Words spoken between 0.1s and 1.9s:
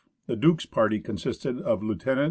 The Duke's party consisted of